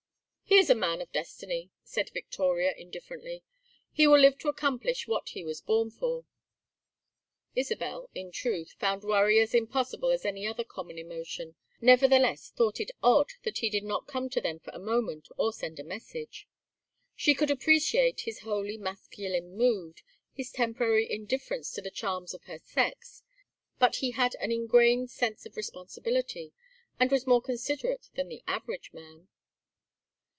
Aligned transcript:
"He 0.43 0.57
is 0.57 0.69
a 0.69 0.75
man 0.75 0.99
of 1.01 1.09
destiny," 1.13 1.71
said 1.81 2.09
Victoria 2.09 2.73
indifferently. 2.77 3.41
"He 3.93 4.05
will 4.05 4.19
live 4.19 4.37
to 4.39 4.49
accomplish 4.49 5.07
what 5.07 5.29
he 5.29 5.45
was 5.45 5.61
born 5.61 5.91
for." 5.91 6.25
Isabel, 7.55 8.09
in 8.13 8.33
truth, 8.33 8.73
found 8.77 9.03
worry 9.05 9.39
as 9.39 9.53
impossible 9.55 10.09
as 10.11 10.25
any 10.25 10.45
other 10.45 10.65
common 10.65 10.97
emotion, 10.99 11.55
nevertheless 11.79 12.49
thought 12.49 12.81
it 12.81 12.91
odd 13.01 13.29
that 13.43 13.59
he 13.59 13.69
did 13.69 13.85
not 13.85 14.07
come 14.07 14.29
to 14.29 14.41
them 14.41 14.59
for 14.59 14.71
a 14.71 14.77
moment 14.77 15.29
or 15.37 15.53
send 15.53 15.79
a 15.79 15.85
message. 15.85 16.49
She 17.15 17.33
could 17.33 17.49
appreciate 17.49 18.21
his 18.21 18.39
wholly 18.39 18.77
masculine 18.77 19.55
mood, 19.55 20.01
his 20.33 20.51
temporary 20.51 21.09
indifference 21.09 21.71
to 21.71 21.81
the 21.81 21.89
charms 21.89 22.33
of 22.33 22.43
her 22.43 22.59
sex, 22.59 23.23
but 23.79 23.95
he 23.95 24.11
had 24.11 24.35
an 24.41 24.51
ingrained 24.51 25.11
sense 25.11 25.45
of 25.45 25.55
responsibility, 25.55 26.51
and 26.99 27.09
was 27.09 27.25
more 27.25 27.41
considerate 27.41 28.09
than 28.15 28.27
the 28.27 28.43
average 28.47 28.91
man. 28.91 29.29